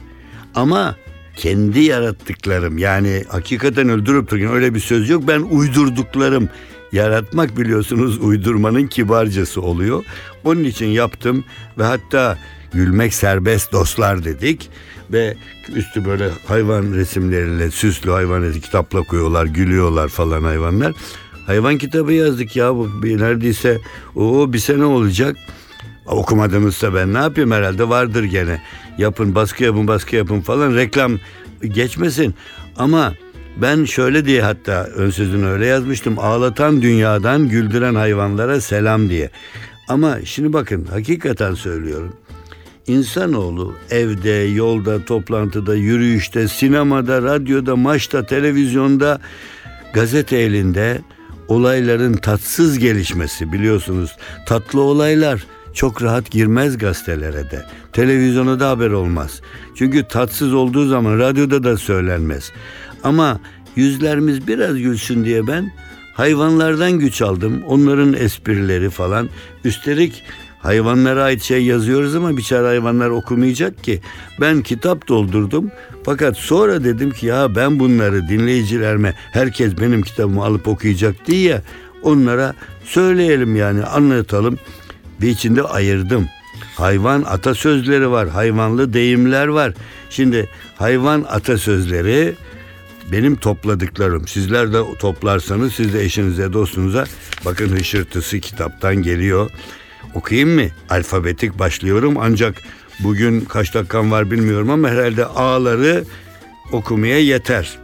Ama 0.55 0.95
kendi 1.35 1.79
yarattıklarım 1.79 2.77
yani 2.77 3.23
hakikaten 3.27 3.89
öldürüp 3.89 4.31
dururken 4.31 4.51
öyle 4.51 4.75
bir 4.75 4.79
söz 4.79 5.09
yok. 5.09 5.23
Ben 5.27 5.39
uydurduklarım 5.39 6.49
yaratmak 6.91 7.57
biliyorsunuz 7.57 8.17
uydurmanın 8.17 8.87
kibarcası 8.87 9.61
oluyor. 9.61 10.03
Onun 10.43 10.63
için 10.63 10.85
yaptım 10.85 11.43
ve 11.77 11.83
hatta 11.83 12.37
gülmek 12.73 13.13
serbest 13.13 13.71
dostlar 13.71 14.23
dedik 14.23 14.69
ve 15.11 15.35
üstü 15.75 16.05
böyle 16.05 16.29
hayvan 16.47 16.93
resimleriyle 16.93 17.71
süslü 17.71 18.11
hayvan 18.11 18.53
kitapla 18.53 19.03
koyuyorlar 19.03 19.45
gülüyorlar 19.45 20.07
falan 20.07 20.43
hayvanlar. 20.43 20.93
Hayvan 21.45 21.77
kitabı 21.77 22.13
yazdık 22.13 22.55
ya 22.55 22.75
bu 22.75 22.89
neredeyse 23.03 23.79
o 24.15 24.53
bir 24.53 24.59
sene 24.59 24.85
olacak. 24.85 25.35
Okumadığımızda 26.05 26.95
ben 26.95 27.13
ne 27.13 27.17
yapayım 27.17 27.51
herhalde 27.51 27.89
vardır 27.89 28.23
gene. 28.23 28.61
Yapın 28.97 29.35
baskı 29.35 29.63
yapın 29.63 29.87
baskı 29.87 30.15
yapın 30.15 30.41
falan 30.41 30.75
reklam 30.75 31.19
geçmesin. 31.61 32.35
Ama 32.75 33.13
ben 33.57 33.85
şöyle 33.85 34.25
diye 34.25 34.41
hatta 34.41 34.83
ön 34.83 35.09
sözünü 35.09 35.45
öyle 35.45 35.65
yazmıştım. 35.65 36.19
Ağlatan 36.19 36.81
dünyadan 36.81 37.49
güldüren 37.49 37.95
hayvanlara 37.95 38.61
selam 38.61 39.09
diye. 39.09 39.29
Ama 39.87 40.17
şimdi 40.25 40.53
bakın 40.53 40.85
hakikaten 40.85 41.53
söylüyorum. 41.53 42.13
İnsanoğlu 42.87 43.73
evde, 43.91 44.29
yolda, 44.29 45.05
toplantıda, 45.05 45.75
yürüyüşte, 45.75 46.47
sinemada, 46.47 47.21
radyoda, 47.21 47.75
maçta, 47.75 48.25
televizyonda, 48.25 49.19
gazete 49.93 50.37
elinde 50.37 51.01
olayların 51.47 52.13
tatsız 52.13 52.79
gelişmesi 52.79 53.51
biliyorsunuz. 53.53 54.17
Tatlı 54.45 54.81
olaylar 54.81 55.45
çok 55.73 56.03
rahat 56.03 56.31
girmez 56.31 56.77
gazetelere 56.77 57.51
de. 57.51 57.65
Televizyona 57.93 58.59
da 58.59 58.69
haber 58.69 58.89
olmaz. 58.89 59.41
Çünkü 59.75 60.07
tatsız 60.07 60.53
olduğu 60.53 60.87
zaman 60.87 61.19
radyoda 61.19 61.63
da 61.63 61.77
söylenmez. 61.77 62.51
Ama 63.03 63.39
yüzlerimiz 63.75 64.47
biraz 64.47 64.77
gülsün 64.77 65.25
diye 65.25 65.47
ben 65.47 65.71
hayvanlardan 66.13 66.91
güç 66.91 67.21
aldım. 67.21 67.63
Onların 67.67 68.13
esprileri 68.13 68.89
falan. 68.89 69.29
Üstelik 69.63 70.23
hayvanlara 70.59 71.23
ait 71.23 71.43
şey 71.43 71.65
yazıyoruz 71.65 72.15
ama 72.15 72.37
biçare 72.37 72.67
hayvanlar 72.67 73.09
okumayacak 73.09 73.83
ki. 73.83 74.01
Ben 74.41 74.61
kitap 74.61 75.07
doldurdum. 75.07 75.71
Fakat 76.03 76.37
sonra 76.37 76.83
dedim 76.83 77.11
ki 77.11 77.25
ya 77.25 77.55
ben 77.55 77.79
bunları 77.79 78.29
dinleyicilerime 78.29 79.13
herkes 79.31 79.79
benim 79.81 80.01
kitabımı 80.01 80.45
alıp 80.45 80.67
okuyacak 80.67 81.27
diye 81.27 81.61
onlara 82.03 82.53
söyleyelim 82.83 83.55
yani 83.55 83.83
anlatalım. 83.83 84.59
Bir 85.21 85.27
içinde 85.27 85.63
ayırdım. 85.63 86.27
Hayvan 86.75 87.23
atasözleri 87.23 88.11
var, 88.11 88.29
hayvanlı 88.29 88.93
deyimler 88.93 89.47
var. 89.47 89.73
Şimdi 90.09 90.49
hayvan 90.75 91.25
atasözleri 91.29 92.35
benim 93.11 93.35
topladıklarım. 93.35 94.27
Sizler 94.27 94.73
de 94.73 94.77
toplarsanız 94.99 95.73
siz 95.73 95.93
de 95.93 96.03
eşinize, 96.03 96.53
dostunuza 96.53 97.05
bakın 97.45 97.69
hışırtısı 97.69 98.39
kitaptan 98.39 98.95
geliyor. 98.95 99.51
Okuyayım 100.15 100.49
mı? 100.49 100.65
Alfabetik 100.89 101.59
başlıyorum 101.59 102.17
ancak 102.19 102.55
bugün 102.99 103.41
kaç 103.41 103.73
dakikam 103.73 104.11
var 104.11 104.31
bilmiyorum 104.31 104.69
ama 104.69 104.89
herhalde 104.89 105.25
A'ları 105.25 106.03
okumaya 106.71 107.19
yeter. 107.19 107.79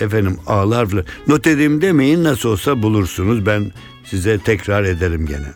Efendim 0.00 0.38
harfler. 0.46 1.04
Not 1.28 1.46
edeyim 1.46 1.80
demeyin 1.80 2.24
nasıl 2.24 2.48
olsa 2.48 2.82
bulursunuz. 2.82 3.46
Ben 3.46 3.72
size 4.04 4.38
tekrar 4.38 4.84
ederim 4.84 5.26
gene. 5.26 5.52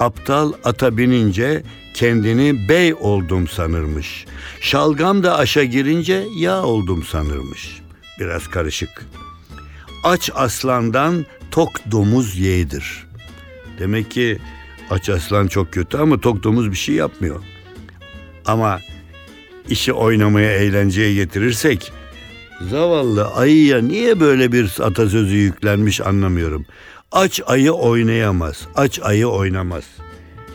Aptal 0.00 0.52
ata 0.64 0.96
binince 0.96 1.62
kendini 1.94 2.68
bey 2.68 2.94
oldum 2.94 3.48
sanırmış. 3.48 4.24
Şalgam 4.60 5.22
da 5.22 5.38
aşa 5.38 5.64
girince 5.64 6.24
yağ 6.36 6.62
oldum 6.62 7.04
sanırmış. 7.04 7.80
Biraz 8.20 8.48
karışık. 8.48 9.06
Aç 10.04 10.30
aslandan 10.34 11.26
tok 11.50 11.70
domuz 11.90 12.38
yeğdir. 12.38 13.06
Demek 13.78 14.10
ki 14.10 14.38
aç 14.90 15.08
aslan 15.08 15.46
çok 15.46 15.72
kötü 15.72 15.98
ama 15.98 16.20
tok 16.20 16.42
domuz 16.42 16.70
bir 16.70 16.76
şey 16.76 16.94
yapmıyor. 16.94 17.40
Ama 18.46 18.80
işi 19.68 19.92
oynamaya, 19.92 20.52
eğlenceye 20.52 21.14
getirirsek 21.14 21.92
zavallı 22.70 23.26
ayıya 23.34 23.82
niye 23.82 24.20
böyle 24.20 24.52
bir 24.52 24.76
atasözü 24.80 25.36
yüklenmiş 25.36 26.00
anlamıyorum. 26.00 26.66
Aç 27.12 27.40
ayı 27.46 27.72
oynayamaz. 27.72 28.68
Aç 28.74 29.00
ayı 29.02 29.26
oynamaz. 29.26 29.84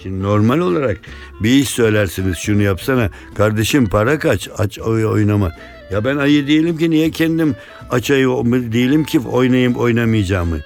Şimdi 0.04 0.24
normal 0.24 0.60
olarak 0.60 0.98
bir 1.40 1.50
iş 1.50 1.70
söylersiniz 1.70 2.38
şunu 2.38 2.62
yapsana. 2.62 3.10
Kardeşim 3.36 3.90
para 3.90 4.20
kaç? 4.20 4.50
Aç 4.58 4.80
ayı 4.80 5.08
oynama. 5.08 5.52
Ya 5.92 6.04
ben 6.06 6.18
ayı 6.18 6.48
değilim 6.48 6.78
ki 6.78 6.90
niye 6.90 7.12
kendim 7.12 7.56
aç 7.92 8.12
ayı 8.12 8.28
değilim 8.72 9.04
ki 9.04 9.20
oynayayım 9.20 9.76
oynamayacağımı. 9.76 10.60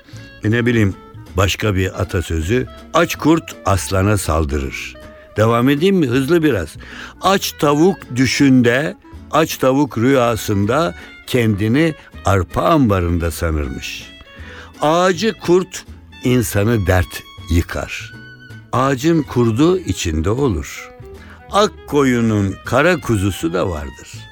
E 0.43 0.51
ne 0.51 0.65
bileyim 0.65 0.95
başka 1.37 1.75
bir 1.75 2.01
atasözü. 2.01 2.67
Aç 2.93 3.15
kurt 3.15 3.55
aslana 3.65 4.17
saldırır. 4.17 4.95
Devam 5.37 5.69
edeyim 5.69 5.95
mi? 5.95 6.07
Hızlı 6.07 6.43
biraz. 6.43 6.69
Aç 7.21 7.51
tavuk 7.51 7.97
düşünde, 8.15 8.97
aç 9.31 9.57
tavuk 9.57 9.97
rüyasında 9.97 10.95
kendini 11.27 11.95
arpa 12.25 12.61
ambarında 12.61 13.31
sanırmış. 13.31 14.09
Ağacı 14.81 15.33
kurt 15.33 15.85
insanı 16.23 16.87
dert 16.87 17.23
yıkar. 17.49 18.13
Ağacın 18.71 19.23
kurdu 19.23 19.79
içinde 19.79 20.29
olur. 20.29 20.91
Ak 21.51 21.71
koyunun 21.87 22.55
kara 22.65 23.01
kuzusu 23.01 23.53
da 23.53 23.69
vardır. 23.69 24.28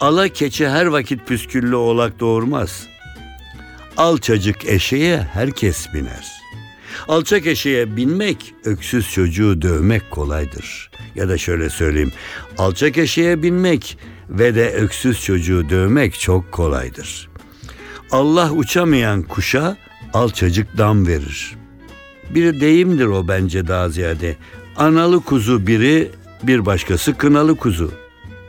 Ala 0.00 0.28
keçi 0.28 0.68
her 0.68 0.86
vakit 0.86 1.26
püsküllü 1.26 1.76
oğlak 1.76 2.20
doğurmaz. 2.20 2.86
Alçacık 3.96 4.64
eşeğe 4.64 5.18
herkes 5.18 5.94
biner. 5.94 6.38
Alçak 7.08 7.46
eşeğe 7.46 7.96
binmek, 7.96 8.54
öksüz 8.64 9.12
çocuğu 9.12 9.62
dövmek 9.62 10.10
kolaydır. 10.10 10.90
Ya 11.14 11.28
da 11.28 11.38
şöyle 11.38 11.70
söyleyeyim, 11.70 12.12
alçak 12.58 12.98
eşeğe 12.98 13.42
binmek 13.42 13.98
ve 14.28 14.54
de 14.54 14.72
öksüz 14.72 15.24
çocuğu 15.24 15.70
dövmek 15.70 16.20
çok 16.20 16.52
kolaydır. 16.52 17.28
Allah 18.10 18.52
uçamayan 18.52 19.22
kuşa 19.22 19.76
alçacık 20.14 20.78
dam 20.78 21.06
verir. 21.06 21.56
Bir 22.30 22.60
deyimdir 22.60 23.06
o 23.06 23.28
bence 23.28 23.68
daha 23.68 23.88
ziyade. 23.88 24.36
Analı 24.76 25.20
kuzu 25.20 25.66
biri, 25.66 26.10
bir 26.42 26.66
başkası 26.66 27.14
kınalı 27.14 27.56
kuzu. 27.56 27.92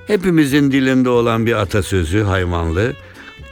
Hepimizin 0.10 0.72
dilinde 0.72 1.10
olan 1.10 1.46
bir 1.46 1.54
atasözü 1.54 2.24
hayvanlı. 2.24 2.94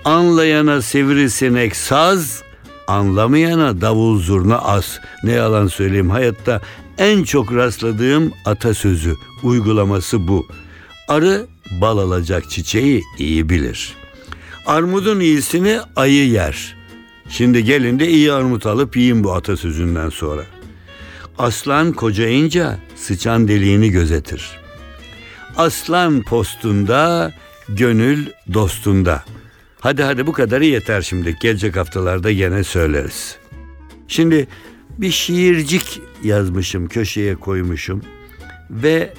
Anlayana 0.05 0.81
sivrisinek 0.81 1.75
saz, 1.75 2.43
anlamayana 2.87 3.81
davul 3.81 4.19
zurna 4.19 4.59
az. 4.59 4.99
Ne 5.23 5.31
yalan 5.31 5.67
söyleyeyim 5.67 6.09
hayatta 6.09 6.61
en 6.97 7.23
çok 7.23 7.53
rastladığım 7.55 8.33
atasözü 8.45 9.15
uygulaması 9.43 10.27
bu. 10.27 10.47
Arı 11.07 11.45
bal 11.81 11.97
alacak 11.97 12.49
çiçeği 12.49 13.03
iyi 13.17 13.49
bilir. 13.49 13.93
Armudun 14.65 15.19
iyisini 15.19 15.79
ayı 15.95 16.29
yer. 16.29 16.75
Şimdi 17.29 17.63
gelin 17.63 17.99
de 17.99 18.07
iyi 18.09 18.31
armut 18.33 18.65
alıp 18.65 18.97
yiyin 18.97 19.23
bu 19.23 19.33
atasözünden 19.33 20.09
sonra. 20.09 20.43
Aslan 21.37 21.93
kocayınca 21.93 22.79
sıçan 22.95 23.47
deliğini 23.47 23.89
gözetir. 23.89 24.66
Aslan 25.57 26.21
postunda, 26.21 27.33
gönül 27.69 28.25
dostunda. 28.53 29.23
Hadi 29.79 30.03
hadi 30.03 30.27
bu 30.27 30.33
kadarı 30.33 30.65
yeter 30.65 31.01
şimdi. 31.01 31.35
Gelecek 31.41 31.75
haftalarda 31.75 32.31
gene 32.31 32.63
söyleriz. 32.63 33.37
Şimdi 34.07 34.47
bir 34.97 35.11
şiircik 35.11 36.01
yazmışım, 36.23 36.87
köşeye 36.87 37.35
koymuşum 37.35 38.01
ve 38.69 39.13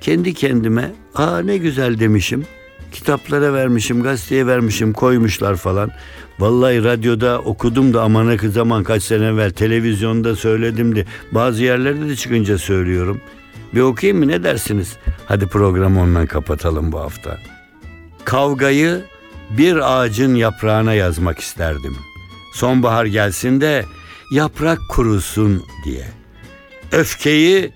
kendi 0.00 0.34
kendime 0.34 0.92
aa 1.14 1.38
ne 1.38 1.56
güzel 1.56 2.00
demişim. 2.00 2.46
kitaplara 2.92 3.52
vermişim, 3.52 4.02
gazeteye 4.02 4.46
vermişim, 4.46 4.92
koymuşlar 4.92 5.56
falan. 5.56 5.90
Vallahi 6.38 6.84
radyoda 6.84 7.40
okudum 7.40 7.94
da 7.94 8.02
aman 8.02 8.28
ne 8.28 8.48
zaman 8.48 8.84
kaç 8.84 9.02
sene 9.02 9.26
evvel 9.26 9.50
televizyonda 9.50 10.36
söyledim 10.36 10.96
de 10.96 11.04
bazı 11.32 11.62
yerlerde 11.62 12.08
de 12.08 12.16
çıkınca 12.16 12.58
söylüyorum. 12.58 13.20
Bir 13.76 13.80
okuyayım 13.80 14.18
mı 14.18 14.28
ne 14.28 14.42
dersiniz? 14.42 14.96
Hadi 15.26 15.46
programı 15.46 16.00
ondan 16.00 16.26
kapatalım 16.26 16.92
bu 16.92 17.00
hafta. 17.00 17.38
Kavgayı 18.24 19.04
bir 19.50 19.98
ağacın 20.00 20.34
yaprağına 20.34 20.94
yazmak 20.94 21.38
isterdim. 21.38 21.96
Sonbahar 22.54 23.04
gelsin 23.04 23.60
de 23.60 23.84
yaprak 24.30 24.78
kurusun 24.88 25.64
diye. 25.84 26.04
Öfkeyi 26.92 27.72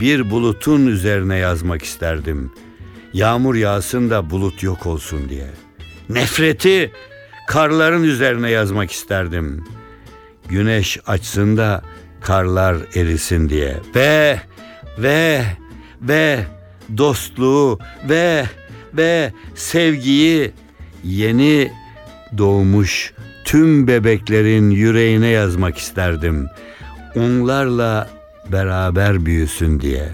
bir 0.00 0.30
bulutun 0.30 0.86
üzerine 0.86 1.36
yazmak 1.36 1.82
isterdim. 1.82 2.52
Yağmur 3.12 3.54
yağsın 3.54 4.10
da 4.10 4.30
bulut 4.30 4.62
yok 4.62 4.86
olsun 4.86 5.28
diye. 5.28 5.50
Nefreti 6.08 6.92
karların 7.48 8.02
üzerine 8.02 8.50
yazmak 8.50 8.90
isterdim. 8.90 9.64
Güneş 10.48 10.98
açsın 11.06 11.56
da 11.56 11.82
karlar 12.20 12.76
erisin 12.94 13.48
diye. 13.48 13.76
Ve 13.94 14.40
ve 14.98 15.44
ve 16.02 16.44
dostluğu 16.96 17.78
ve 18.08 18.44
ve 18.94 19.32
sevgiyi 19.54 20.52
yeni 21.04 21.72
doğmuş 22.38 23.12
tüm 23.44 23.88
bebeklerin 23.88 24.70
yüreğine 24.70 25.28
yazmak 25.28 25.78
isterdim. 25.78 26.46
Onlarla 27.16 28.10
beraber 28.52 29.26
büyüsün 29.26 29.80
diye. 29.80 30.08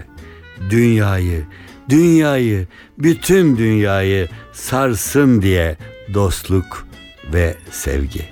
Dünyayı, 0.69 1.43
dünyayı, 1.89 2.67
bütün 2.97 3.57
dünyayı 3.57 4.27
sarsın 4.53 5.41
diye 5.41 5.77
dostluk 6.13 6.87
ve 7.33 7.55
sevgi. 7.71 8.25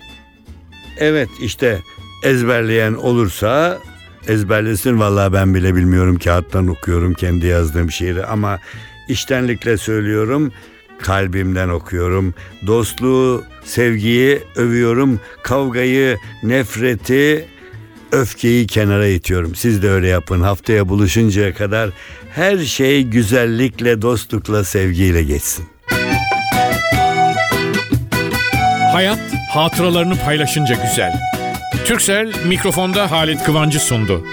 Evet 0.97 1.29
işte 1.41 1.79
ezberleyen 2.23 2.93
olursa 2.93 3.79
ezberlesin 4.27 4.99
vallahi 4.99 5.33
ben 5.33 5.55
bile 5.55 5.75
bilmiyorum 5.75 6.19
kağıttan 6.19 6.67
okuyorum 6.67 7.13
kendi 7.13 7.45
yazdığım 7.45 7.91
şiiri 7.91 8.25
ama 8.25 8.59
iştenlikle 9.07 9.77
söylüyorum 9.77 10.51
kalbimden 11.03 11.69
okuyorum. 11.69 12.33
Dostluğu, 12.67 13.43
sevgiyi 13.65 14.41
övüyorum. 14.55 15.19
Kavgayı, 15.43 16.17
nefreti, 16.43 17.45
öfkeyi 18.11 18.67
kenara 18.67 19.07
itiyorum. 19.07 19.55
Siz 19.55 19.83
de 19.83 19.89
öyle 19.89 20.07
yapın. 20.07 20.41
Haftaya 20.41 20.89
buluşuncaya 20.89 21.53
kadar 21.53 21.89
her 22.29 22.57
şey 22.57 23.03
güzellikle, 23.03 24.01
dostlukla, 24.01 24.63
sevgiyle 24.63 25.23
geçsin. 25.23 25.65
Hayat 28.93 29.19
hatıralarını 29.53 30.19
paylaşınca 30.25 30.75
güzel. 30.75 31.13
Türksel 31.85 32.33
mikrofonda 32.47 33.11
Halit 33.11 33.43
Kıvancı 33.43 33.79
sundu. 33.79 34.23